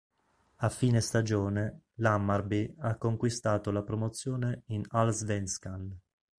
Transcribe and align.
A 0.61 0.69
fine 0.71 0.99
stagione, 0.99 1.81
l'Hammarby 1.97 2.73
ha 2.79 2.95
conquistato 2.97 3.69
la 3.69 3.83
promozione 3.83 4.63
in 4.69 4.83
Allsvenskan. 4.89 5.95